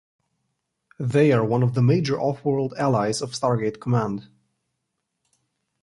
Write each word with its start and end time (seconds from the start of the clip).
They 0.99 1.31
are 1.31 1.45
one 1.45 1.61
of 1.61 1.75
the 1.75 1.83
major 1.83 2.15
offworld 2.15 2.75
allies 2.75 3.21
of 3.21 3.33
Stargate 3.35 3.79
Command. 3.79 4.29